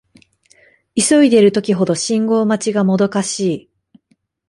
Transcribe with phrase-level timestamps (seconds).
[0.97, 3.69] 急いでいる時ほど信号待ちがもどかしい